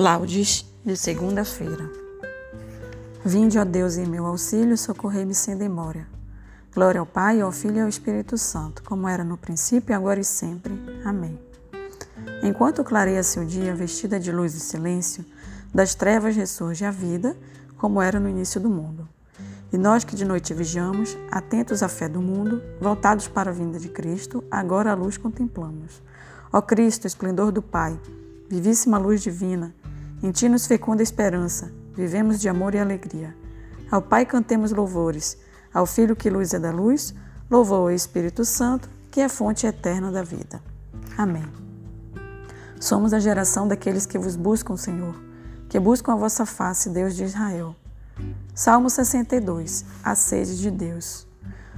Laudes 0.00 0.64
de 0.82 0.96
segunda-feira. 0.96 1.92
Vinde, 3.22 3.58
ó 3.58 3.66
Deus, 3.66 3.98
em 3.98 4.06
meu 4.06 4.24
auxílio, 4.24 4.74
socorrei-me 4.74 5.34
sem 5.34 5.54
demora. 5.54 6.06
Glória 6.74 7.00
ao 7.00 7.04
Pai, 7.04 7.42
ao 7.42 7.52
Filho 7.52 7.76
e 7.76 7.80
ao 7.80 7.88
Espírito 7.88 8.38
Santo, 8.38 8.82
como 8.82 9.06
era 9.06 9.22
no 9.22 9.36
princípio, 9.36 9.94
agora 9.94 10.18
e 10.18 10.24
sempre. 10.24 10.72
Amém. 11.04 11.38
Enquanto 12.42 12.82
clareia-se 12.82 13.38
o 13.40 13.44
dia, 13.44 13.74
vestida 13.74 14.18
de 14.18 14.32
luz 14.32 14.54
e 14.54 14.60
silêncio, 14.60 15.22
das 15.74 15.94
trevas 15.94 16.34
ressurge 16.34 16.82
a 16.86 16.90
vida, 16.90 17.36
como 17.76 18.00
era 18.00 18.18
no 18.18 18.26
início 18.30 18.58
do 18.58 18.70
mundo. 18.70 19.06
E 19.70 19.76
nós 19.76 20.02
que 20.02 20.16
de 20.16 20.24
noite 20.24 20.54
vigiamos, 20.54 21.14
atentos 21.30 21.82
à 21.82 21.90
fé 21.90 22.08
do 22.08 22.22
mundo, 22.22 22.62
voltados 22.80 23.28
para 23.28 23.50
a 23.50 23.54
vinda 23.54 23.78
de 23.78 23.90
Cristo, 23.90 24.42
agora 24.50 24.92
a 24.92 24.94
luz 24.94 25.18
contemplamos. 25.18 26.00
Ó 26.50 26.62
Cristo, 26.62 27.06
esplendor 27.06 27.52
do 27.52 27.60
Pai, 27.60 28.00
vivíssima 28.48 28.96
luz 28.96 29.22
divina, 29.22 29.74
em 30.22 30.30
ti 30.30 30.48
nos 30.48 30.66
fecunda 30.66 31.02
esperança, 31.02 31.72
vivemos 31.94 32.38
de 32.38 32.48
amor 32.48 32.74
e 32.74 32.78
alegria. 32.78 33.34
Ao 33.90 34.02
Pai 34.02 34.26
cantemos 34.26 34.70
louvores, 34.70 35.38
ao 35.72 35.86
Filho 35.86 36.14
que 36.14 36.28
luz 36.28 36.52
é 36.52 36.58
da 36.58 36.70
luz, 36.70 37.14
louvou 37.50 37.86
o 37.86 37.90
Espírito 37.90 38.44
Santo, 38.44 38.88
que 39.10 39.20
é 39.20 39.28
fonte 39.28 39.66
eterna 39.66 40.12
da 40.12 40.22
vida. 40.22 40.62
Amém. 41.16 41.46
Somos 42.78 43.14
a 43.14 43.18
geração 43.18 43.66
daqueles 43.66 44.04
que 44.04 44.18
vos 44.18 44.36
buscam, 44.36 44.76
Senhor, 44.76 45.14
que 45.68 45.80
buscam 45.80 46.12
a 46.12 46.16
vossa 46.16 46.44
face, 46.44 46.90
Deus 46.90 47.16
de 47.16 47.24
Israel. 47.24 47.74
Salmo 48.54 48.90
62. 48.90 49.86
A 50.04 50.14
sede 50.14 50.58
de 50.58 50.70
Deus. 50.70 51.26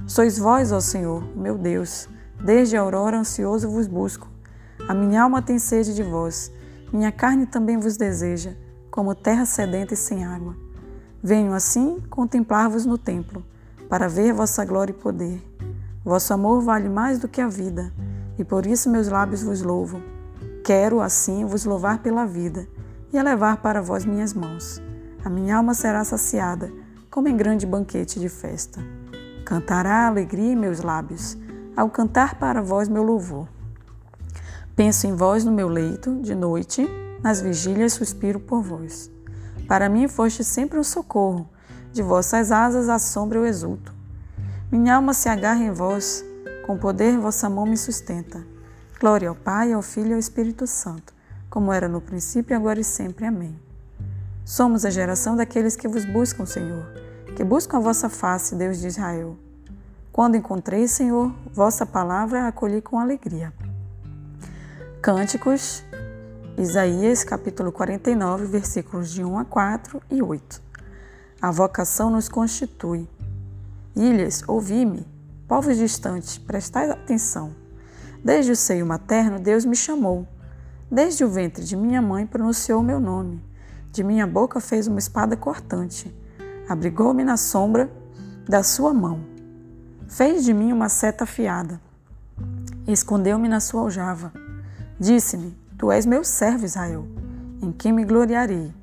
Sois 0.05 0.37
vós, 0.37 0.71
ó 0.71 0.81
Senhor, 0.81 1.23
meu 1.35 1.57
Deus, 1.57 2.09
desde 2.43 2.75
a 2.75 2.81
aurora 2.81 3.17
ansioso 3.17 3.69
vos 3.69 3.87
busco. 3.87 4.27
A 4.87 4.93
minha 4.93 5.23
alma 5.23 5.41
tem 5.41 5.57
sede 5.57 5.95
de 5.95 6.03
vós 6.03 6.51
minha 6.93 7.11
carne 7.11 7.47
também 7.47 7.75
vos 7.75 7.97
deseja, 7.97 8.55
como 8.91 9.15
terra 9.15 9.47
sedenta 9.47 9.95
e 9.95 9.97
sem 9.97 10.23
água. 10.23 10.55
Venho 11.23 11.51
assim 11.53 11.99
contemplar-vos 12.07 12.85
no 12.85 12.99
templo, 12.99 13.43
para 13.89 14.07
ver 14.07 14.31
vossa 14.31 14.63
glória 14.63 14.93
e 14.93 14.95
poder. 14.95 15.41
Vosso 16.05 16.31
amor 16.35 16.61
vale 16.61 16.87
mais 16.87 17.17
do 17.17 17.27
que 17.27 17.41
a 17.41 17.47
vida, 17.47 17.91
e 18.37 18.43
por 18.43 18.67
isso 18.67 18.91
meus 18.91 19.07
lábios 19.07 19.41
vos 19.41 19.63
louvo. 19.63 20.03
Quero, 20.63 21.01
assim, 21.01 21.45
vos 21.45 21.65
louvar 21.65 22.03
pela 22.03 22.25
vida 22.25 22.67
e 23.11 23.17
elevar 23.17 23.57
para 23.57 23.81
vós 23.81 24.05
minhas 24.05 24.33
mãos. 24.33 24.79
A 25.25 25.29
minha 25.29 25.57
alma 25.57 25.73
será 25.73 26.03
saciada, 26.03 26.71
como 27.09 27.27
em 27.27 27.35
grande 27.35 27.65
banquete 27.65 28.19
de 28.19 28.29
festa. 28.29 28.79
Cantará 29.43 30.05
alegria 30.05 30.51
em 30.51 30.55
meus 30.55 30.81
lábios, 30.81 31.37
ao 31.75 31.89
cantar 31.89 32.35
para 32.35 32.61
vós 32.61 32.87
meu 32.87 33.01
louvor. 33.01 33.47
Penso 34.75 35.05
em 35.05 35.15
vós 35.15 35.45
no 35.45 35.51
meu 35.51 35.67
leito, 35.67 36.19
de 36.21 36.33
noite, 36.33 36.89
nas 37.21 37.39
vigílias 37.39 37.93
suspiro 37.93 38.39
por 38.39 38.63
vós. 38.63 39.11
Para 39.67 39.87
mim 39.87 40.07
foste 40.07 40.43
sempre 40.43 40.79
um 40.79 40.83
socorro, 40.83 41.47
de 41.91 42.01
vossas 42.01 42.51
asas 42.51 42.89
à 42.89 42.97
sombra 42.97 43.37
eu 43.37 43.45
exulto. 43.45 43.93
Minha 44.71 44.95
alma 44.95 45.13
se 45.13 45.29
agarra 45.29 45.63
em 45.63 45.71
vós, 45.71 46.25
com 46.65 46.75
poder 46.75 47.19
vossa 47.19 47.47
mão 47.47 47.67
me 47.67 47.77
sustenta. 47.77 48.43
Glória 48.99 49.29
ao 49.29 49.35
Pai, 49.35 49.71
ao 49.71 49.83
Filho 49.83 50.09
e 50.09 50.13
ao 50.13 50.19
Espírito 50.19 50.65
Santo, 50.65 51.13
como 51.51 51.71
era 51.71 51.87
no 51.87 52.01
princípio, 52.01 52.55
agora 52.55 52.79
e 52.79 52.83
sempre. 52.83 53.27
Amém. 53.27 53.55
Somos 54.43 54.85
a 54.85 54.89
geração 54.89 55.35
daqueles 55.35 55.75
que 55.75 55.87
vos 55.87 56.03
buscam, 56.03 56.47
Senhor, 56.47 56.83
que 57.35 57.43
buscam 57.43 57.77
a 57.77 57.81
vossa 57.81 58.09
face, 58.09 58.55
Deus 58.55 58.79
de 58.79 58.87
Israel. 58.87 59.37
Quando 60.11 60.35
encontrei, 60.35 60.87
Senhor, 60.87 61.31
vossa 61.53 61.85
palavra, 61.85 62.47
acolhi 62.47 62.81
com 62.81 62.99
alegria. 62.99 63.53
Cânticos, 65.03 65.83
Isaías 66.57 67.25
capítulo 67.25 67.73
49, 67.73 68.45
versículos 68.45 69.11
de 69.11 69.21
1 69.21 69.37
a 69.37 69.43
4 69.43 70.01
e 70.09 70.23
8. 70.23 70.61
A 71.41 71.51
vocação 71.51 72.09
nos 72.09 72.29
constitui. 72.29 73.05
Ilhas, 73.93 74.45
ouvi-me, 74.47 75.05
povos 75.45 75.75
distantes, 75.75 76.37
prestai 76.37 76.89
atenção. 76.89 77.53
Desde 78.23 78.53
o 78.53 78.55
seio 78.55 78.85
materno, 78.85 79.41
Deus 79.41 79.65
me 79.65 79.75
chamou. 79.75 80.25
Desde 80.89 81.25
o 81.25 81.29
ventre 81.29 81.65
de 81.65 81.75
minha 81.75 82.01
mãe, 82.01 82.25
pronunciou 82.25 82.81
meu 82.81 83.01
nome. 83.01 83.43
De 83.91 84.05
minha 84.05 84.25
boca 84.25 84.61
fez 84.61 84.87
uma 84.87 84.99
espada 84.99 85.35
cortante. 85.35 86.15
Abrigou-me 86.69 87.25
na 87.25 87.35
sombra 87.35 87.91
da 88.47 88.63
sua 88.63 88.93
mão. 88.93 89.19
Fez 90.07 90.45
de 90.45 90.53
mim 90.53 90.71
uma 90.71 90.87
seta 90.87 91.25
afiada. 91.25 91.81
Escondeu-me 92.87 93.49
na 93.49 93.59
sua 93.59 93.81
aljava 93.81 94.42
Disse-me: 95.03 95.53
Tu 95.77 95.91
és 95.91 96.05
meu 96.05 96.23
servo, 96.23 96.63
Israel, 96.63 97.05
em 97.61 97.73
quem 97.73 97.91
me 97.91 98.05
gloriarei. 98.05 98.73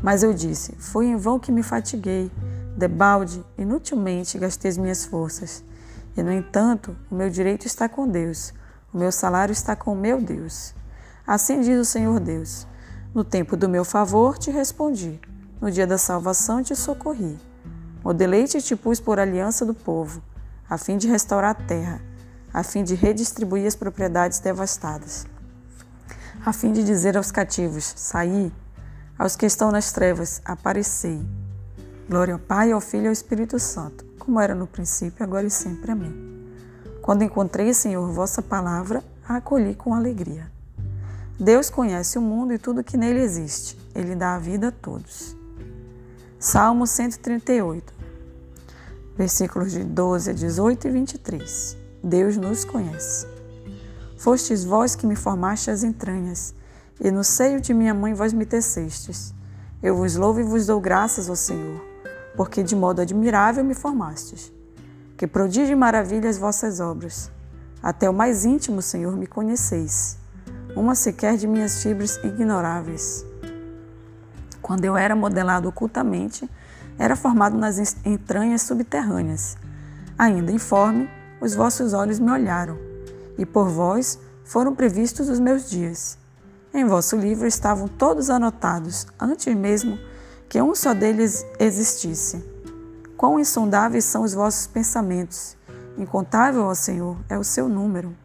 Mas 0.00 0.22
eu 0.22 0.32
disse: 0.32 0.72
Foi 0.78 1.06
em 1.06 1.16
vão 1.16 1.36
que 1.36 1.50
me 1.50 1.64
fatiguei, 1.64 2.30
debalde, 2.76 3.44
inutilmente 3.58 4.38
gastei 4.38 4.70
as 4.70 4.78
minhas 4.78 5.04
forças. 5.04 5.64
E, 6.16 6.22
no 6.22 6.30
entanto, 6.30 6.96
o 7.10 7.16
meu 7.16 7.28
direito 7.28 7.66
está 7.66 7.88
com 7.88 8.06
Deus, 8.06 8.54
o 8.94 8.98
meu 8.98 9.10
salário 9.10 9.52
está 9.52 9.74
com 9.74 9.94
o 9.94 9.96
meu 9.96 10.20
Deus. 10.20 10.76
Assim 11.26 11.60
diz 11.60 11.76
o 11.76 11.84
Senhor 11.84 12.20
Deus: 12.20 12.64
No 13.12 13.24
tempo 13.24 13.56
do 13.56 13.68
meu 13.68 13.84
favor 13.84 14.38
te 14.38 14.48
respondi, 14.48 15.20
no 15.60 15.72
dia 15.72 15.88
da 15.88 15.98
salvação 15.98 16.62
te 16.62 16.76
socorri. 16.76 17.36
O 18.04 18.12
deleite 18.12 18.62
te 18.62 18.76
pus 18.76 19.00
por 19.00 19.18
aliança 19.18 19.66
do 19.66 19.74
povo, 19.74 20.22
a 20.70 20.78
fim 20.78 20.96
de 20.96 21.08
restaurar 21.08 21.50
a 21.50 21.54
terra 21.54 22.00
a 22.52 22.62
fim 22.62 22.84
de 22.84 22.94
redistribuir 22.94 23.66
as 23.66 23.74
propriedades 23.74 24.38
devastadas, 24.38 25.26
a 26.44 26.52
fim 26.52 26.72
de 26.72 26.82
dizer 26.82 27.16
aos 27.16 27.30
cativos: 27.30 27.92
Saí, 27.96 28.52
aos 29.18 29.36
que 29.36 29.46
estão 29.46 29.70
nas 29.70 29.92
trevas, 29.92 30.40
aparecei. 30.44 31.24
Glória 32.08 32.34
ao 32.34 32.40
Pai, 32.40 32.72
ao 32.72 32.80
Filho 32.80 33.04
e 33.04 33.06
ao 33.06 33.12
Espírito 33.12 33.58
Santo, 33.58 34.04
como 34.18 34.40
era 34.40 34.54
no 34.54 34.66
princípio, 34.66 35.24
agora 35.24 35.46
e 35.46 35.50
sempre. 35.50 35.92
Amém. 35.92 36.32
Quando 37.00 37.22
encontrei, 37.22 37.72
Senhor, 37.72 38.10
vossa 38.10 38.42
palavra, 38.42 39.02
a 39.26 39.36
acolhi 39.36 39.74
com 39.74 39.94
alegria. 39.94 40.50
Deus 41.38 41.70
conhece 41.70 42.18
o 42.18 42.22
mundo 42.22 42.52
e 42.52 42.58
tudo 42.58 42.84
que 42.84 42.96
nele 42.96 43.20
existe. 43.20 43.78
Ele 43.94 44.14
dá 44.14 44.34
a 44.34 44.38
vida 44.38 44.68
a 44.68 44.72
todos. 44.72 45.36
Salmo 46.38 46.86
138, 46.86 47.92
versículos 49.16 49.72
de 49.72 49.84
12 49.84 50.30
a 50.30 50.32
18 50.32 50.88
e 50.88 50.90
23. 50.90 51.76
Deus 52.02 52.36
nos 52.36 52.64
conhece. 52.64 53.31
Fostes 54.22 54.62
vós 54.62 54.94
que 54.94 55.04
me 55.04 55.16
formaste 55.16 55.68
as 55.68 55.82
entranhas, 55.82 56.54
e 57.00 57.10
no 57.10 57.24
seio 57.24 57.60
de 57.60 57.74
minha 57.74 57.92
mãe 57.92 58.14
vós 58.14 58.32
me 58.32 58.46
tecestes. 58.46 59.34
Eu 59.82 59.96
vos 59.96 60.14
louvo 60.14 60.38
e 60.38 60.44
vos 60.44 60.64
dou 60.64 60.80
graças, 60.80 61.28
ó 61.28 61.34
Senhor, 61.34 61.84
porque 62.36 62.62
de 62.62 62.76
modo 62.76 63.02
admirável 63.02 63.64
me 63.64 63.74
formastes. 63.74 64.52
Que 65.16 65.26
prodígio 65.26 65.72
e 65.72 65.74
maravilhas 65.74 66.38
vossas 66.38 66.78
obras. 66.78 67.32
Até 67.82 68.08
o 68.08 68.14
mais 68.14 68.44
íntimo, 68.44 68.80
Senhor, 68.80 69.16
me 69.16 69.26
conheceis. 69.26 70.16
Uma 70.76 70.94
sequer 70.94 71.36
de 71.36 71.48
minhas 71.48 71.82
fibras 71.82 72.16
ignoráveis. 72.18 73.26
Quando 74.62 74.84
eu 74.84 74.96
era 74.96 75.16
modelado 75.16 75.68
ocultamente, 75.68 76.48
era 76.96 77.16
formado 77.16 77.58
nas 77.58 77.96
entranhas 78.06 78.62
subterrâneas. 78.62 79.56
Ainda 80.16 80.52
informe, 80.52 81.10
os 81.40 81.56
vossos 81.56 81.92
olhos 81.92 82.20
me 82.20 82.30
olharam, 82.30 82.91
e 83.42 83.46
por 83.46 83.68
vós 83.68 84.20
foram 84.44 84.72
previstos 84.72 85.28
os 85.28 85.40
meus 85.40 85.68
dias. 85.68 86.16
Em 86.72 86.86
vosso 86.86 87.16
livro 87.16 87.46
estavam 87.46 87.88
todos 87.88 88.30
anotados, 88.30 89.04
antes 89.20 89.52
mesmo 89.54 89.98
que 90.48 90.62
um 90.62 90.74
só 90.76 90.94
deles 90.94 91.44
existisse. 91.58 92.42
Quão 93.16 93.40
insondáveis 93.40 94.04
são 94.04 94.22
os 94.22 94.32
vossos 94.32 94.68
pensamentos! 94.68 95.56
Incontável, 95.98 96.62
ó 96.62 96.74
Senhor, 96.74 97.16
é 97.28 97.36
o 97.36 97.42
seu 97.42 97.68
número. 97.68 98.16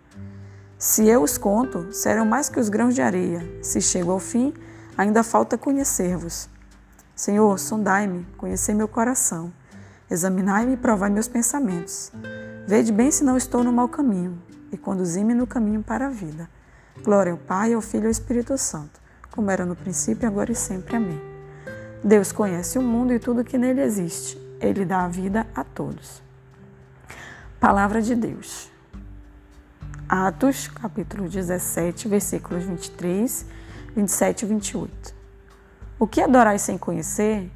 Se 0.78 1.08
eu 1.08 1.24
os 1.24 1.36
conto, 1.38 1.92
serão 1.92 2.25
mais 2.25 2.48
que 2.48 2.60
os 2.60 2.70
grãos 2.70 2.94
de 2.94 3.02
areia. 3.02 3.42
Se 3.63 3.81
chego 3.81 4.12
ao 4.12 4.20
fim, 4.20 4.54
ainda 4.96 5.24
falta 5.24 5.58
conhecer-vos. 5.58 6.48
Senhor, 7.16 7.58
sondai-me, 7.58 8.25
conhecei 8.38 8.75
meu 8.75 8.88
coração. 8.88 9.52
Examinai-me 10.10 10.74
e 10.74 10.78
provai 10.78 11.10
meus 11.10 11.28
pensamentos. 11.28 12.12
Vede 12.68 12.92
bem 12.92 13.10
se 13.10 13.24
não 13.24 13.36
estou 13.36 13.63
no 13.63 13.74
mau 13.74 13.90
caminho 13.90 14.47
e 14.72 14.78
conduzi-me 14.78 15.34
no 15.34 15.48
caminho 15.48 15.84
para 15.84 16.08
a 16.08 16.10
vida. 16.10 16.50
Glória 17.04 17.31
ao 17.31 17.38
Pai, 17.38 17.74
ao 17.74 17.81
Filho 17.81 18.04
e 18.04 18.08
ao 18.08 18.12
Espírito 18.12 18.58
Santo, 18.58 19.00
como 19.31 19.52
era 19.52 19.66
no 19.66 19.75
princípio, 19.75 20.28
agora 20.28 20.52
e 20.52 20.56
sempre. 20.56 20.96
Amém. 20.96 21.19
Deus 22.04 22.31
conhece 22.31 22.78
o 22.78 22.81
mundo 22.81 23.14
e 23.14 23.19
tudo 23.19 23.44
que 23.44 23.58
nele 23.58 23.81
existe. 23.81 24.38
Ele 24.60 24.86
dá 24.86 25.06
a 25.06 25.08
vida 25.08 25.46
a 25.54 25.64
todos. 25.64 26.22
Palavra 27.60 28.02
de 28.02 28.16
Deus. 28.16 28.72
Atos, 30.08 30.68
capítulo 30.68 31.28
17, 31.28 32.08
versículos 32.08 32.63
23, 32.63 33.46
27 33.96 34.42
e 34.42 34.48
28. 34.48 35.16
O 36.00 36.08
que 36.08 36.22
adorais 36.22 36.62
sem 36.62 36.78
conhecer, 36.78 37.52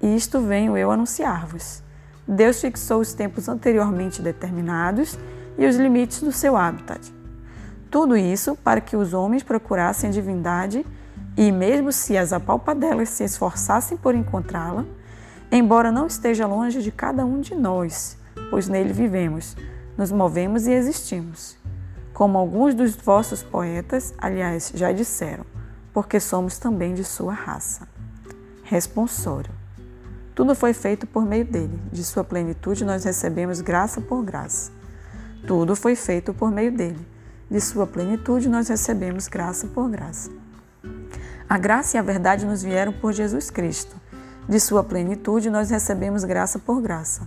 isto 0.00 0.40
venho 0.40 0.76
eu 0.76 0.90
anunciar-vos 0.90 1.82
Deus 2.30 2.60
fixou 2.60 3.00
os 3.00 3.12
tempos 3.12 3.48
anteriormente 3.48 4.22
determinados 4.22 5.18
e 5.60 5.66
os 5.66 5.76
limites 5.76 6.22
do 6.22 6.32
seu 6.32 6.56
habitat. 6.56 7.12
Tudo 7.90 8.16
isso 8.16 8.56
para 8.56 8.80
que 8.80 8.96
os 8.96 9.12
homens 9.12 9.42
procurassem 9.42 10.08
a 10.08 10.12
divindade 10.12 10.86
E 11.36 11.52
mesmo 11.52 11.92
se 11.92 12.16
as 12.16 12.32
apalpadelas 12.32 13.08
se 13.10 13.24
esforçassem 13.24 13.96
por 13.96 14.14
encontrá-la, 14.14 14.84
embora 15.50 15.92
não 15.92 16.06
esteja 16.06 16.46
longe 16.46 16.82
de 16.82 16.90
cada 16.90 17.24
um 17.24 17.40
de 17.40 17.54
nós, 17.54 18.18
pois 18.50 18.68
nele 18.68 18.92
vivemos, 18.92 19.56
nos 19.96 20.10
movemos 20.10 20.66
e 20.66 20.72
existimos. 20.72 21.56
Como 22.12 22.36
alguns 22.36 22.74
dos 22.74 22.96
vossos 22.96 23.42
poetas, 23.42 24.12
aliás, 24.18 24.72
já 24.74 24.92
disseram, 24.92 25.46
porque 25.94 26.18
somos 26.18 26.58
também 26.58 26.94
de 26.94 27.04
sua 27.04 27.32
raça. 27.32 27.86
Responsório. 28.64 29.52
Tudo 30.34 30.54
foi 30.54 30.72
feito 30.72 31.06
por 31.06 31.24
meio 31.24 31.44
dele, 31.44 31.80
de 31.92 32.04
sua 32.04 32.24
plenitude 32.24 32.84
nós 32.84 33.04
recebemos 33.04 33.60
graça 33.60 34.00
por 34.00 34.22
graça. 34.22 34.79
Tudo 35.46 35.74
foi 35.74 35.96
feito 35.96 36.34
por 36.34 36.50
meio 36.50 36.72
dele, 36.72 37.06
de 37.50 37.60
sua 37.60 37.86
plenitude 37.86 38.48
nós 38.48 38.68
recebemos 38.68 39.26
graça 39.26 39.66
por 39.66 39.88
graça. 39.88 40.30
A 41.48 41.58
graça 41.58 41.96
e 41.96 41.98
a 41.98 42.02
verdade 42.02 42.46
nos 42.46 42.62
vieram 42.62 42.92
por 42.92 43.12
Jesus 43.12 43.50
Cristo. 43.50 43.96
De 44.48 44.60
sua 44.60 44.84
plenitude 44.84 45.50
nós 45.50 45.70
recebemos 45.70 46.22
graça 46.24 46.58
por 46.58 46.80
graça. 46.80 47.26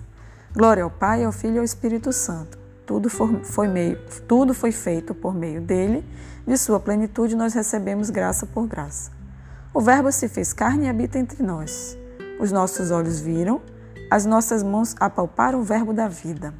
Glória 0.53 0.83
ao 0.83 0.89
Pai, 0.89 1.23
ao 1.23 1.31
Filho 1.31 1.55
e 1.55 1.59
ao 1.59 1.65
Espírito 1.65 2.13
Santo. 2.13 2.57
Tudo 2.85 3.09
foi, 3.09 3.67
meio, 3.67 3.97
tudo 4.27 4.53
foi 4.53 4.71
feito 4.71 5.13
por 5.13 5.33
meio 5.33 5.61
dele, 5.61 6.05
de 6.45 6.57
sua 6.57 6.79
plenitude 6.79 7.35
nós 7.35 7.53
recebemos 7.53 8.09
graça 8.09 8.45
por 8.45 8.67
graça. 8.67 9.11
O 9.73 9.81
Verbo 9.81 10.11
se 10.11 10.27
fez 10.27 10.53
carne 10.53 10.85
e 10.85 10.89
habita 10.89 11.17
entre 11.17 11.41
nós. 11.41 11.97
Os 12.39 12.51
nossos 12.51 12.91
olhos 12.91 13.19
viram, 13.19 13.61
as 14.11 14.25
nossas 14.25 14.61
mãos 14.61 14.95
apalparam 14.99 15.59
o 15.59 15.63
Verbo 15.63 15.93
da 15.93 16.07
vida. 16.07 16.53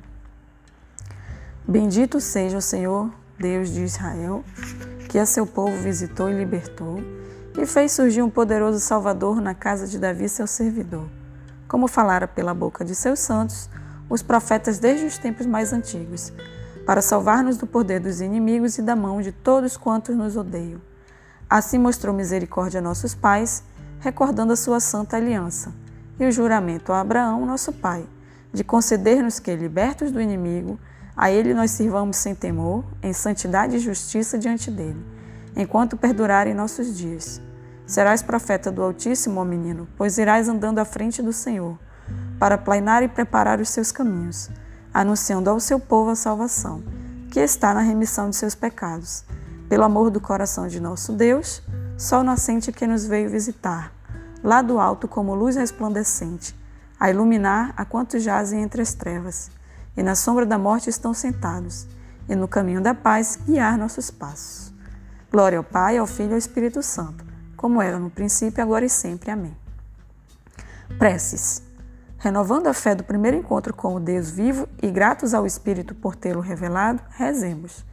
Bendito 1.65 2.19
seja 2.19 2.57
o 2.57 2.61
Senhor, 2.61 3.09
Deus 3.39 3.69
de 3.69 3.83
Israel, 3.85 4.43
que 5.07 5.17
a 5.17 5.25
seu 5.25 5.47
povo 5.47 5.77
visitou 5.77 6.29
e 6.29 6.33
libertou 6.33 7.01
e 7.57 7.65
fez 7.65 7.93
surgir 7.93 8.21
um 8.21 8.29
poderoso 8.29 8.81
Salvador 8.81 9.39
na 9.39 9.55
casa 9.55 9.87
de 9.87 9.97
Davi, 9.97 10.27
seu 10.27 10.45
servidor, 10.45 11.07
como 11.65 11.87
falara 11.87 12.27
pela 12.27 12.53
boca 12.53 12.83
de 12.83 12.93
seus 12.93 13.19
santos 13.19 13.69
os 14.09 14.21
profetas 14.21 14.77
desde 14.77 15.05
os 15.05 15.17
tempos 15.17 15.45
mais 15.45 15.71
antigos, 15.71 16.33
para 16.85 17.01
salvar-nos 17.01 17.55
do 17.55 17.65
poder 17.65 18.01
dos 18.01 18.19
inimigos 18.19 18.77
e 18.77 18.81
da 18.81 18.95
mão 18.95 19.21
de 19.21 19.31
todos 19.31 19.77
quantos 19.77 20.17
nos 20.17 20.35
odeiam. 20.35 20.81
Assim 21.49 21.77
mostrou 21.77 22.13
misericórdia 22.13 22.79
a 22.79 22.83
nossos 22.83 23.15
pais, 23.15 23.63
recordando 24.01 24.51
a 24.51 24.57
sua 24.57 24.81
santa 24.81 25.15
aliança, 25.15 25.73
e 26.19 26.25
o 26.25 26.31
juramento 26.31 26.91
a 26.91 26.99
Abraão, 26.99 27.45
nosso 27.45 27.71
pai, 27.71 28.05
de 28.51 28.65
conceder-nos 28.65 29.39
que, 29.39 29.55
libertos 29.55 30.11
do 30.11 30.19
inimigo, 30.19 30.77
a 31.15 31.31
ele 31.31 31.53
nós 31.53 31.71
sirvamos 31.71 32.17
sem 32.17 32.33
temor, 32.33 32.83
em 33.01 33.13
santidade 33.13 33.75
e 33.75 33.79
justiça 33.79 34.37
diante 34.37 34.69
dele 34.71 35.13
enquanto 35.55 35.97
perdurarem 35.97 36.53
nossos 36.53 36.97
dias. 36.97 37.41
Serás 37.85 38.21
profeta 38.21 38.71
do 38.71 38.81
Altíssimo, 38.81 39.39
ó 39.39 39.45
menino, 39.45 39.87
pois 39.97 40.17
irás 40.17 40.47
andando 40.47 40.79
à 40.79 40.85
frente 40.85 41.21
do 41.21 41.33
Senhor, 41.33 41.77
para 42.39 42.57
planear 42.57 43.03
e 43.03 43.07
preparar 43.07 43.59
os 43.59 43.69
seus 43.69 43.91
caminhos, 43.91 44.49
anunciando 44.93 45.49
ao 45.49 45.59
seu 45.59 45.79
povo 45.79 46.11
a 46.11 46.15
salvação, 46.15 46.83
que 47.29 47.39
está 47.39 47.73
na 47.73 47.81
remissão 47.81 48.29
de 48.29 48.35
seus 48.35 48.55
pecados, 48.55 49.25
pelo 49.67 49.83
amor 49.83 50.09
do 50.09 50.21
coração 50.21 50.67
de 50.67 50.79
nosso 50.79 51.13
Deus, 51.13 51.61
sol 51.97 52.23
nascente 52.23 52.71
que 52.71 52.87
nos 52.87 53.05
veio 53.05 53.29
visitar, 53.29 53.91
lá 54.43 54.61
do 54.61 54.79
alto 54.79 55.07
como 55.07 55.35
luz 55.35 55.55
resplandecente, 55.55 56.55
a 56.99 57.09
iluminar 57.09 57.73
a 57.75 57.83
quantos 57.83 58.23
jazem 58.23 58.61
entre 58.61 58.81
as 58.81 58.93
trevas, 58.93 59.51
e 59.95 60.03
na 60.03 60.15
sombra 60.15 60.45
da 60.45 60.57
morte 60.57 60.89
estão 60.89 61.13
sentados, 61.13 61.87
e 62.27 62.35
no 62.35 62.47
caminho 62.47 62.81
da 62.81 62.93
paz 62.93 63.37
guiar 63.45 63.77
nossos 63.77 64.09
passos. 64.09 64.73
Glória 65.31 65.57
ao 65.57 65.63
Pai, 65.63 65.97
ao 65.97 66.07
Filho 66.07 66.31
e 66.31 66.33
ao 66.33 66.37
Espírito 66.37 66.81
Santo, 66.81 67.25
como 67.57 67.81
era 67.81 67.99
no 67.99 68.09
princípio, 68.09 68.63
agora 68.63 68.85
e 68.85 68.89
sempre. 68.89 69.31
Amém. 69.31 69.55
Preces. 70.97 71.63
Renovando 72.17 72.67
a 72.67 72.73
fé 72.73 72.95
do 72.95 73.03
primeiro 73.03 73.37
encontro 73.37 73.73
com 73.73 73.95
o 73.95 73.99
Deus 73.99 74.29
vivo 74.29 74.67
e 74.81 74.89
gratos 74.89 75.33
ao 75.33 75.45
Espírito 75.45 75.93
por 75.93 76.15
tê-lo 76.15 76.39
revelado, 76.39 77.01
rezemos. 77.09 77.83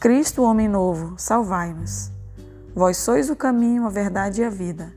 Cristo, 0.00 0.42
homem 0.42 0.68
novo, 0.68 1.14
salvai-nos. 1.18 2.10
Vós 2.74 2.96
sois 2.96 3.28
o 3.28 3.36
caminho, 3.36 3.86
a 3.86 3.90
verdade 3.90 4.40
e 4.40 4.44
a 4.44 4.50
vida. 4.50 4.92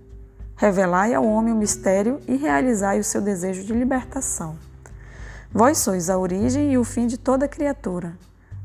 Revelai 0.56 1.14
ao 1.14 1.26
homem 1.26 1.54
o 1.54 1.58
mistério 1.58 2.20
e 2.28 2.38
realizai 2.38 3.00
o 3.00 3.04
seu 3.04 3.22
desejo 3.22 3.64
de 3.64 3.74
libertação. 3.74 4.58
Vós 5.58 5.78
sois 5.78 6.10
a 6.10 6.18
origem 6.18 6.74
e 6.74 6.78
o 6.78 6.84
fim 6.84 7.08
de 7.08 7.18
toda 7.18 7.48
criatura. 7.48 8.18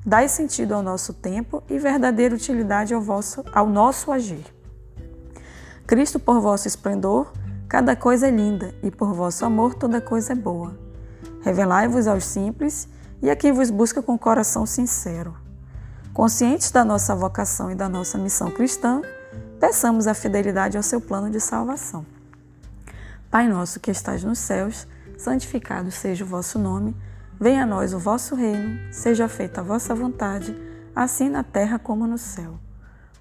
Dai 0.05 0.29
sentido 0.29 0.75
ao 0.75 0.83
nosso 0.83 1.15
tempo 1.15 1.63
e 1.71 1.79
verdadeira 1.79 2.35
utilidade 2.35 2.93
ao, 2.93 3.01
vosso, 3.01 3.45
ao 3.53 3.69
nosso 3.69 4.11
agir. 4.11 4.45
Cristo, 5.87 6.19
por 6.19 6.41
vosso 6.41 6.67
esplendor, 6.67 7.33
cada 7.69 7.95
coisa 7.95 8.27
é 8.27 8.31
linda, 8.33 8.75
e 8.83 8.91
por 8.91 9.15
vosso 9.15 9.45
amor 9.45 9.75
toda 9.75 10.01
coisa 10.01 10.33
é 10.33 10.35
boa. 10.35 10.77
Revelai-vos 11.43 12.09
aos 12.09 12.25
simples 12.25 12.89
e 13.23 13.31
a 13.31 13.37
quem 13.37 13.53
vos 13.53 13.71
busca 13.71 14.03
com 14.03 14.19
coração 14.19 14.67
sincero. 14.67 15.37
Conscientes 16.13 16.73
da 16.73 16.85
nossa 16.85 17.15
vocação 17.15 17.71
e 17.71 17.77
da 17.77 17.89
nossa 17.89 18.19
missão 18.19 18.51
cristã, 18.51 19.01
peçamos 19.61 20.09
a 20.09 20.13
fidelidade 20.13 20.77
ao 20.77 20.83
seu 20.83 21.01
plano 21.01 21.31
de 21.31 21.39
salvação. 21.39 22.05
Pai 23.31 23.47
nosso 23.47 23.79
que 23.79 23.93
estás 23.93 24.25
nos 24.25 24.41
céus, 24.41 24.89
santificado 25.21 25.91
seja 25.91 26.25
o 26.25 26.27
vosso 26.27 26.59
nome. 26.59 26.97
Venha 27.39 27.65
a 27.65 27.67
nós 27.67 27.93
o 27.93 27.99
vosso 27.99 28.35
reino, 28.35 28.81
seja 28.91 29.29
feita 29.29 29.61
a 29.61 29.65
vossa 29.65 29.95
vontade, 29.95 30.57
assim 30.97 31.29
na 31.29 31.43
terra 31.43 31.79
como 31.79 32.07
no 32.07 32.17
céu. 32.17 32.59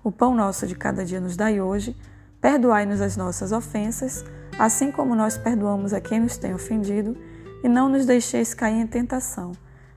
O 0.01 0.12
pão 0.12 0.34
nosso 0.34 0.66
de 0.66 0.75
cada 0.75 1.04
dia 1.04 1.19
nos 1.19 1.36
dai 1.36 1.60
hoje, 1.60 1.96
perdoai-nos 2.40 3.01
as 3.01 3.18
nossas 3.18 3.51
ofensas, 3.51 4.24
assim 4.57 4.92
como 4.92 5.13
nós 5.13 5.38
perdoamos 5.38 5.94
a 5.94 6.00
quem 6.00 6.22
nos 6.22 6.38
tem 6.38 6.54
ofendido, 6.54 7.18
e 7.62 7.68
não 7.68 7.90
nos 7.90 8.06
deixeis 8.06 8.54
cair 8.54 8.80
em 8.80 8.88
tentação, 8.88 9.52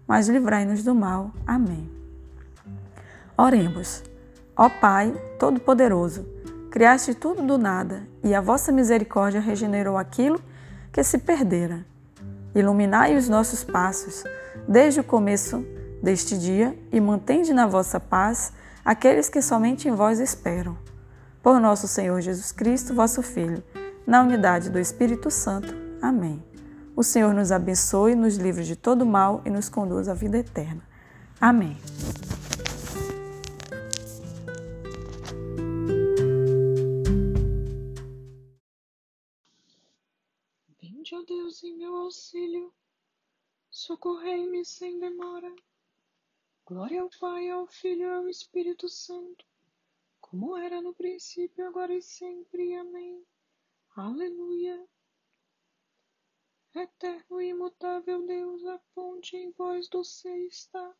mas 0.06 0.28
livrai-nos 0.28 0.82
do 0.82 0.94
mal. 0.96 1.31
Amém. 1.46 1.88
Oremos. 3.38 4.02
Ó 4.56 4.69
Pai 4.69 5.14
Todo-Poderoso, 5.38 6.26
criaste 6.69 7.14
tudo 7.14 7.46
do 7.46 7.56
nada, 7.56 8.02
e 8.25 8.34
a 8.34 8.40
vossa 8.40 8.72
misericórdia 8.72 9.40
regenerou 9.40 9.96
aquilo 9.96 10.40
que 10.93 11.02
se 11.05 11.19
perdera 11.19 11.92
Iluminai 12.54 13.16
os 13.16 13.28
nossos 13.28 13.64
passos 13.64 14.25
desde 14.69 15.00
o 15.00 15.04
começo 15.04 15.65
deste 16.03 16.36
dia 16.36 16.79
e 16.91 17.00
mantende 17.00 17.53
na 17.53 17.67
vossa 17.67 17.98
paz 17.98 18.53
aqueles 18.84 19.29
que 19.29 19.41
somente 19.41 19.88
em 19.88 19.94
vós 19.94 20.20
esperam. 20.20 20.77
Por 21.43 21.60
nosso 21.60 21.88
Senhor 21.88 22.20
Jesus 22.20 22.53
Cristo, 22.53 22.94
vosso 22.94 23.22
Filho, 23.22 23.62
na 24.06 24.22
unidade 24.22 24.70
do 24.70 24.79
Espírito 24.79 25.31
Santo. 25.31 25.74
Amém. 26.00 26.43
O 26.94 27.03
Senhor 27.03 27.32
nos 27.32 27.50
abençoe, 27.50 28.15
nos 28.15 28.36
livre 28.36 28.65
de 28.65 28.77
todo 28.77 29.06
mal 29.06 29.41
e 29.44 29.50
nos 29.50 29.69
conduz 29.69 30.08
à 30.08 30.15
vida 30.15 30.38
eterna. 30.38 30.82
Amém. 31.41 31.77
Socorrei-me 44.03 44.65
sem 44.65 44.99
demora. 44.99 45.55
Glória 46.67 47.03
ao 47.03 47.11
Pai, 47.21 47.49
ao 47.49 47.69
Filho 47.69 48.03
e 48.03 48.11
ao 48.11 48.29
Espírito 48.29 48.89
Santo, 48.89 49.47
como 50.21 50.56
era 50.56 50.82
no 50.82 50.93
princípio, 50.93 51.69
agora 51.69 51.94
e 51.94 52.03
sempre. 52.03 52.75
Amém. 52.75 53.25
Aleluia. 53.94 54.89
Eterno 56.75 57.41
e 57.41 57.51
imutável 57.51 58.27
Deus, 58.27 58.67
a 58.67 58.81
ponte 58.93 59.37
em 59.37 59.53
vós 59.53 59.89
do 59.89 60.03
ser 60.03 60.49
está. 60.49 60.97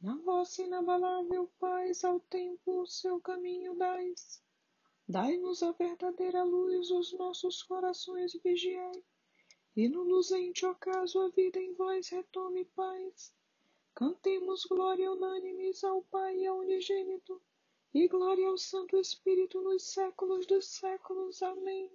Na 0.00 0.16
vossa 0.16 0.62
inabalável 0.62 1.48
paz, 1.60 2.02
ao 2.02 2.18
tempo 2.18 2.80
o 2.80 2.86
seu 2.88 3.20
caminho 3.20 3.76
dais. 3.76 4.42
Dai-nos 5.08 5.62
a 5.62 5.70
verdadeira 5.70 6.42
luz, 6.42 6.90
os 6.90 7.12
nossos 7.12 7.62
corações 7.62 8.32
vigiai 8.42 9.04
e 9.80 9.88
no 9.88 10.02
luzente 10.02 10.66
ocaso 10.66 11.18
a 11.20 11.28
vida 11.30 11.58
em 11.58 11.72
vós 11.72 12.10
retome 12.10 12.66
paz. 12.66 13.34
Cantemos 13.94 14.66
glória 14.66 15.10
unânimes 15.10 15.82
ao 15.82 16.02
Pai 16.02 16.36
e 16.36 16.50
unigênito, 16.50 17.40
e 17.94 18.06
glória 18.06 18.46
ao 18.46 18.58
Santo 18.58 18.98
Espírito 18.98 19.58
nos 19.62 19.84
séculos 19.84 20.46
dos 20.46 20.66
séculos. 20.66 21.42
Amém. 21.42 21.90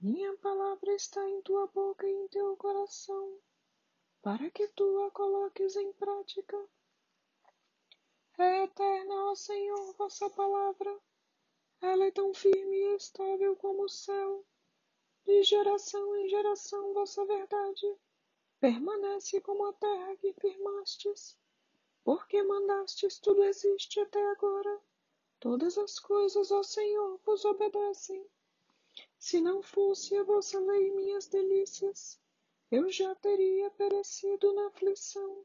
Minha 0.00 0.32
palavra 0.36 0.94
está 0.94 1.28
em 1.28 1.42
tua 1.42 1.66
boca 1.66 2.06
e 2.06 2.12
em 2.12 2.28
teu 2.28 2.56
coração, 2.56 3.40
para 4.22 4.48
que 4.50 4.68
tu 4.68 5.02
a 5.02 5.10
coloques 5.10 5.74
em 5.74 5.92
prática. 5.94 6.56
É 8.38 8.62
eterna, 8.62 9.30
ó 9.32 9.34
Senhor, 9.34 9.92
vossa 9.94 10.30
palavra. 10.30 11.00
Ela 11.80 12.04
é 12.04 12.10
tão 12.12 12.32
firme 12.32 12.76
e 12.76 12.94
estável 12.94 13.56
como 13.56 13.82
o 13.82 13.88
céu 13.88 14.46
de 15.26 15.42
geração 15.42 16.16
em 16.16 16.28
geração 16.28 16.94
vossa 16.94 17.22
verdade 17.26 17.86
permanece 18.58 19.40
como 19.42 19.66
a 19.66 19.72
terra 19.74 20.16
que 20.16 20.32
firmastes, 20.32 21.36
porque 22.02 22.42
mandastes 22.42 23.18
tudo 23.18 23.44
existe 23.44 24.00
até 24.00 24.24
agora, 24.30 24.80
Todas 25.38 25.76
as 25.76 25.98
coisas, 25.98 26.50
ó 26.50 26.62
Senhor, 26.62 27.20
vos 27.24 27.44
obedecem. 27.44 28.24
Se 29.18 29.38
não 29.38 29.62
fosse 29.62 30.16
a 30.16 30.22
vossa 30.22 30.58
lei 30.58 30.90
minhas 30.92 31.26
delícias, 31.28 32.18
eu 32.70 32.90
já 32.90 33.14
teria 33.14 33.70
perecido 33.70 34.52
na 34.54 34.68
aflição. 34.68 35.44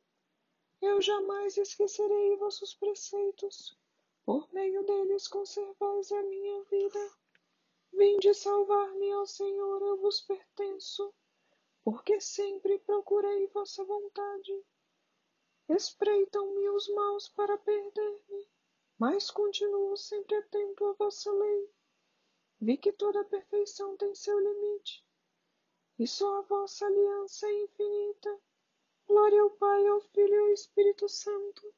Eu 0.81 1.01
jamais 1.01 1.57
esquecerei 1.57 2.37
vossos 2.37 2.73
preceitos. 2.73 3.77
Por 4.25 4.47
meio 4.53 4.81
deles 4.83 5.27
conservais 5.27 6.11
a 6.11 6.23
minha 6.23 6.63
vida. 6.63 7.11
Vinde 7.93 8.33
salvar-me, 8.33 9.13
ó 9.15 9.25
Senhor, 9.25 9.81
eu 9.81 9.97
vos 9.97 10.21
pertenço, 10.21 11.13
porque 11.83 12.19
sempre 12.19 12.79
procurei 12.79 13.47
vossa 13.47 13.83
vontade. 13.83 14.65
Espreitam-me 15.69 16.69
os 16.69 16.87
maus 16.89 17.29
para 17.29 17.57
perder-me 17.57 18.51
mas 19.01 19.31
continuo 19.31 19.97
sempre 19.97 20.35
atento 20.35 20.85
à 20.85 20.93
vossa 20.93 21.31
lei. 21.31 21.73
Vi 22.59 22.77
que 22.77 22.93
toda 22.93 23.23
perfeição 23.23 23.97
tem 23.97 24.13
seu 24.13 24.39
limite, 24.39 25.03
e 25.97 26.05
só 26.05 26.37
a 26.37 26.41
vossa 26.41 26.85
aliança 26.85 27.47
é 27.47 27.63
infinita. 27.63 28.39
Glória 29.07 29.41
ao 29.41 29.49
Pai, 29.49 29.87
ao 29.87 30.01
Filho 30.01 30.35
e 30.35 30.39
ao 30.41 30.49
Espírito 30.49 31.09
Santo, 31.09 31.73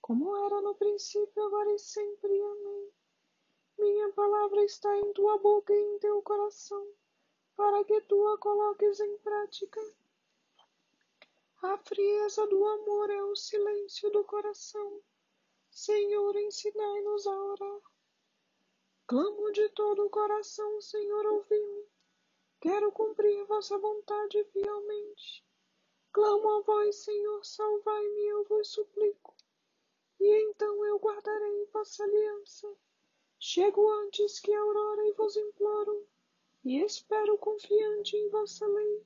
como 0.00 0.36
era 0.46 0.60
no 0.60 0.76
princípio, 0.76 1.42
agora 1.42 1.74
e 1.74 1.78
sempre. 1.80 2.40
Amém. 2.40 2.92
Minha 3.80 4.12
palavra 4.12 4.64
está 4.64 4.96
em 4.96 5.12
tua 5.12 5.38
boca 5.38 5.74
e 5.74 5.82
em 5.82 5.98
teu 5.98 6.22
coração, 6.22 6.86
para 7.56 7.82
que 7.84 8.00
tu 8.02 8.28
a 8.28 8.38
coloques 8.38 9.00
em 9.00 9.18
prática. 9.18 9.80
A 11.62 11.76
frieza 11.78 12.46
do 12.46 12.64
amor 12.64 13.10
é 13.10 13.24
o 13.24 13.34
silêncio 13.34 14.10
do 14.10 14.22
coração 14.24 15.02
Senhor, 15.72 16.36
ensinai-nos 16.36 17.26
a 17.28 17.44
orar. 17.44 17.80
Clamo 19.06 19.52
de 19.52 19.68
todo 19.70 20.04
o 20.04 20.10
coração, 20.10 20.80
Senhor, 20.80 21.24
ouvi-me. 21.26 21.88
Quero 22.60 22.90
cumprir 22.92 23.44
vossa 23.44 23.78
vontade 23.78 24.44
fielmente. 24.52 25.44
Clamo 26.12 26.50
a 26.50 26.60
vós, 26.62 26.96
Senhor, 26.96 27.44
salvai-me, 27.44 28.26
eu 28.26 28.44
vos 28.44 28.68
suplico. 28.68 29.34
E 30.18 30.50
então 30.50 30.84
eu 30.84 30.98
guardarei 30.98 31.64
vossa 31.66 32.02
aliança. 32.02 32.76
Chego 33.42 33.88
antes 33.88 34.38
que 34.38 34.52
a 34.52 34.60
aurora 34.60 35.06
e 35.06 35.12
vos 35.12 35.34
imploro, 35.34 36.06
e 36.62 36.78
espero 36.82 37.38
confiante 37.38 38.14
em 38.14 38.28
vossa 38.28 38.66
lei. 38.66 39.02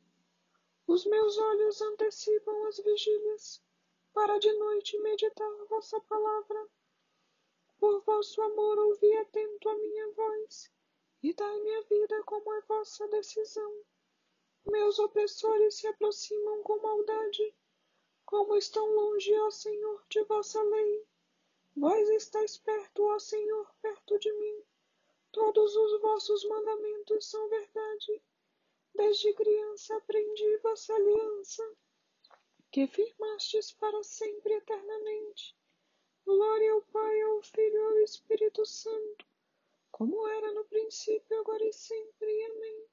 Os 0.89 1.07
meus 1.07 1.39
olhos 1.39 1.81
antecipam 1.81 2.67
as 2.67 2.79
vigílias 2.79 3.63
para 4.13 4.37
de 4.39 4.53
noite 4.55 4.99
meditar 4.99 5.65
vossa 5.67 6.01
palavra. 6.01 6.69
Por 7.79 8.01
vosso 8.01 8.43
amor 8.43 8.77
ouvi 8.77 9.17
atento 9.19 9.69
a 9.69 9.77
minha 9.77 10.11
voz, 10.11 10.69
e 11.23 11.33
dai-me 11.33 11.73
a 11.77 11.83
vida 11.83 12.21
como 12.25 12.53
é 12.55 12.61
vossa 12.63 13.07
decisão. 13.07 13.85
Meus 14.67 14.99
opressores 14.99 15.77
se 15.77 15.87
aproximam 15.87 16.61
com 16.65 16.81
maldade, 16.81 17.55
como 18.27 18.57
estão 18.57 18.85
longe, 18.85 19.33
ó 19.39 19.51
Senhor, 19.53 20.05
de 20.09 20.25
vossa 20.25 20.61
lei. 20.61 21.07
Vós 21.77 22.09
estáis 22.09 22.57
perto, 22.59 23.03
ó 23.05 23.19
Senhor, 23.19 23.75
perto 23.83 24.19
de 24.19 24.33
mim. 24.33 24.65
Todos 25.33 25.75
os 25.75 26.01
vossos 26.01 26.45
mandamentos 26.45 27.29
são 27.29 27.49
verdade. 27.49 28.23
Desde 28.95 29.33
criança 29.35 29.97
aprendi 29.97 30.57
vossa 30.59 30.95
aliança 30.95 31.77
que 32.71 32.89
firmastes 32.89 33.71
para 33.71 34.03
sempre 34.03 34.55
eternamente. 34.55 35.57
Glória 36.25 36.73
ao 36.73 36.83
Pai, 36.83 37.21
ao 37.23 37.41
Filho 37.43 37.77
e 37.77 37.85
ao 37.85 37.99
Espírito 37.99 38.67
Santo, 38.67 39.25
como 39.93 40.27
era 40.27 40.53
no 40.53 40.65
princípio, 40.65 41.39
agora 41.39 41.65
e 41.65 41.73
sempre. 41.73 42.45
Amém. 42.47 42.89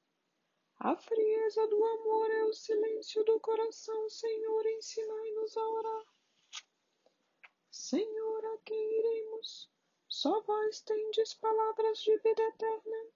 A 0.77 0.95
frieza 0.95 1.65
do 1.65 1.83
amor 1.83 2.29
é 2.29 2.43
o 2.45 2.53
silêncio 2.53 3.23
do 3.23 3.39
coração, 3.39 4.07
Senhor, 4.09 4.65
ensinai-nos 4.67 5.57
a 5.57 5.67
orar. 5.67 6.05
Senhor, 7.73 8.45
a 8.45 8.57
quem 8.65 8.99
iremos? 8.99 9.69
Só 10.05 10.41
vós 10.41 10.81
tendes 10.81 11.33
palavras 11.35 11.99
de 11.99 12.17
vida 12.17 12.43
eterna. 12.43 13.07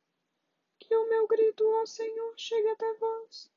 Que 0.80 0.96
o 0.96 1.10
meu 1.10 1.28
grito, 1.28 1.68
ó 1.68 1.86
Senhor, 1.86 2.34
chegue 2.38 2.70
até 2.70 2.94
vós. 2.94 3.52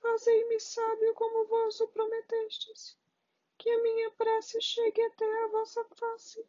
Fazei-me 0.00 0.58
sábio 0.58 1.14
como 1.14 1.46
vós 1.46 1.80
o 1.80 1.86
prometestes, 1.86 2.98
que 3.58 3.70
a 3.70 3.80
minha 3.80 4.10
prece 4.10 4.60
chegue 4.60 5.00
até 5.02 5.44
a 5.44 5.46
vossa 5.46 5.84
face. 5.94 6.44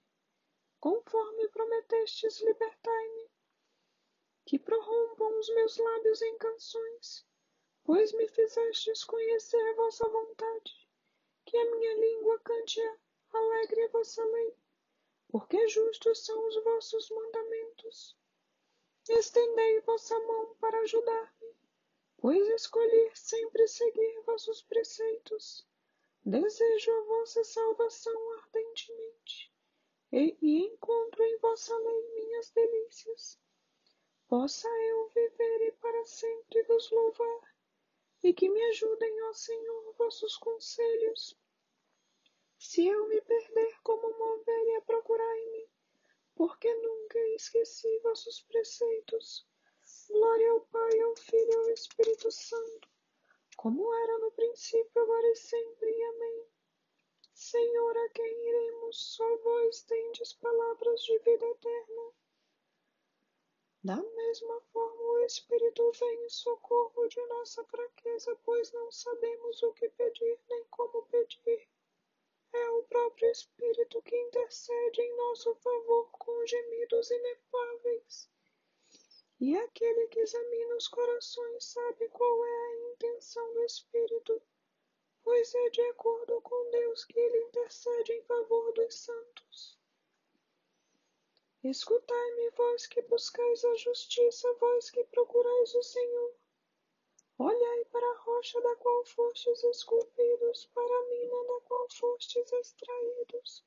Conforme 0.80 1.48
prometestes, 1.50 2.42
libertai-me. 2.42 3.30
Que 4.46 4.58
prorrompam 4.58 5.38
os 5.38 5.48
meus 5.50 5.78
lábios 5.78 6.24
em 6.24 6.38
canções, 6.40 7.24
pois 7.84 8.12
me 8.14 8.28
fizestes 8.28 9.04
conhecer 9.04 9.76
vossa 9.76 10.10
vontade. 10.10 10.90
Que 11.46 11.56
a 11.56 11.72
minha 11.72 11.94
língua 11.98 12.40
cante 12.40 12.82
alegre 13.34 13.84
a 13.84 13.90
vossa 13.90 14.24
lei, 14.24 14.56
porque 15.30 15.68
justos 15.68 16.26
são 16.26 16.48
os 16.48 16.64
vossos 16.64 17.10
mandamentos. 17.10 18.18
Estendei 19.10 19.82
vossa 19.82 20.20
mão 20.20 20.56
para 20.60 20.80
ajudar-me 20.80 21.42
pois 22.22 22.48
escolhi 22.50 23.12
sempre 23.16 23.68
seguir 23.68 24.22
vossos 24.28 24.62
preceitos. 24.62 25.68
Desejo 26.24 26.92
a 26.92 27.04
vossa 27.06 27.44
salvação 27.44 28.34
ardentemente, 28.34 29.52
e, 30.12 30.38
e 30.40 30.66
encontro 30.68 31.24
em 31.24 31.38
vossa 31.40 31.76
lei 31.76 32.14
minhas 32.14 32.52
delícias. 32.52 33.40
Possa 34.28 34.70
eu 34.70 35.08
viver 35.10 35.68
e 35.68 35.72
para 35.72 36.06
sempre 36.06 36.62
vos 36.64 36.92
louvar, 36.92 37.56
e 38.22 38.32
que 38.36 38.48
me 38.48 38.62
ajudem, 38.66 39.24
ó 39.24 39.34
Senhor, 39.34 39.94
vossos 39.98 40.38
conselhos. 40.38 41.36
Se 42.64 42.88
eu 42.88 43.08
me 43.08 43.20
perder 43.22 43.82
como 43.82 44.08
uma 44.08 44.36
ovelha, 44.36 44.84
procurai-me, 44.84 45.68
porque 46.36 46.72
nunca 46.76 47.18
esqueci 47.30 47.98
vossos 48.04 48.44
preceitos. 48.44 49.48
Glória 50.08 50.52
ao 50.52 50.62
Pai, 50.68 51.00
ao 51.02 51.16
Filho 51.16 51.52
e 51.52 51.56
ao 51.56 51.70
Espírito 51.72 52.32
Santo, 52.32 52.88
como 53.58 53.92
era 53.96 54.20
no 54.20 54.32
princípio, 54.34 55.02
agora 55.02 55.28
e 55.32 55.36
sempre. 55.38 56.04
Amém. 56.04 56.46
Senhor, 57.34 57.98
a 57.98 58.10
quem 58.10 58.48
iremos? 58.48 59.16
Só 59.16 59.38
vós 59.38 59.82
tendes 59.82 60.34
palavras 60.34 61.02
de 61.02 61.18
vida 61.18 61.48
eterna. 61.48 62.14
Da 63.84 64.04
mesma 64.04 64.62
forma, 64.72 65.02
o 65.02 65.26
Espírito 65.26 65.92
vem 65.94 66.26
em 66.26 66.30
socorro 66.30 67.08
de 67.08 67.26
nossa 67.26 67.64
fraqueza, 67.64 68.38
pois 68.46 68.72
não 68.72 68.92
sabemos 68.92 69.64
o 69.64 69.74
que 69.74 69.90
pedir 69.90 70.40
nem 70.48 70.64
como 70.66 71.02
pedir. 71.08 71.71
É 72.54 72.70
o 72.72 72.84
próprio 72.84 73.32
Espírito 73.32 74.02
que 74.02 74.16
intercede 74.16 75.02
em 75.02 75.16
nosso 75.16 75.56
favor 75.56 76.10
com 76.12 76.46
gemidos 76.46 77.10
inefáveis. 77.10 78.30
E 79.40 79.58
aquele 79.58 80.08
que 80.08 80.20
examina 80.20 80.76
os 80.76 80.88
corações 80.88 81.66
sabe 81.66 82.08
qual 82.10 82.46
é 82.46 82.66
a 82.66 82.92
intenção 82.94 83.54
do 83.54 83.64
Espírito, 83.64 84.42
pois 85.24 85.56
é 85.56 85.70
de 85.70 85.82
acordo 85.82 86.42
com 86.42 86.70
Deus 86.72 87.06
que 87.06 87.20
ele 87.20 87.46
intercede 87.46 88.14
em 88.14 88.24
favor 88.24 88.72
dos 88.74 88.96
santos. 88.96 89.80
Escutai-me, 91.64 92.50
vós 92.52 92.88
que 92.88 93.02
buscais 93.04 93.64
a 93.64 93.76
justiça, 93.76 94.52
vós 94.54 94.90
que 94.90 95.04
procurais 95.06 95.76
o 95.76 95.84
Senhor. 95.84 96.41
Olhai 97.44 97.86
para 97.86 98.08
a 98.08 98.18
rocha 98.20 98.62
da 98.62 98.76
qual 98.76 99.04
fostes 99.04 99.64
esculpidos, 99.64 100.68
para 100.76 100.96
a 100.96 101.08
mina 101.08 101.44
da 101.46 101.62
qual 101.62 101.90
fostes 101.90 102.54
extraídos. 102.54 103.64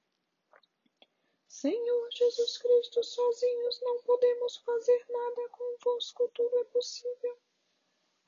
Senhor 1.48 2.08
Jesus 2.12 2.56
Cristo, 2.58 3.02
sozinhos 3.02 3.80
não 3.80 4.00
podemos 4.02 4.58
fazer 4.58 5.04
nada, 5.08 5.48
convosco 5.48 6.30
tudo 6.34 6.56
é 6.56 6.64
possível. 6.66 7.36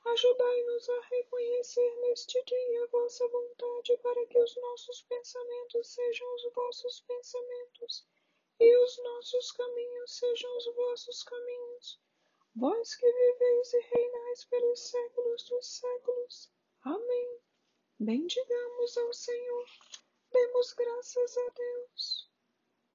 Ajudai-nos 0.03 0.89
a 0.89 1.01
reconhecer 1.03 1.95
neste 2.01 2.43
dia 2.43 2.83
a 2.83 2.87
vossa 2.87 3.25
vontade, 3.29 3.97
para 3.99 4.25
que 4.25 4.39
os 4.39 4.53
nossos 4.57 5.01
pensamentos 5.03 5.87
sejam 5.87 6.35
os 6.35 6.43
vossos 6.51 6.99
pensamentos 7.07 8.05
e 8.59 8.75
os 8.79 8.97
nossos 8.97 9.53
caminhos 9.53 10.11
sejam 10.11 10.57
os 10.57 10.65
vossos 10.75 11.23
caminhos. 11.23 11.97
Vós 12.59 12.95
que 12.95 13.05
viveis 13.05 13.73
e 13.73 13.79
reinais 13.81 14.45
pelos 14.45 14.89
séculos 14.89 15.43
dos 15.47 15.77
séculos. 15.77 16.51
Amém. 16.81 17.39
Bendigamos 17.99 18.97
ao 18.97 19.13
Senhor. 19.13 19.65
Demos 20.31 20.73
graças 20.73 21.37
a 21.37 21.49
Deus. 21.49 22.26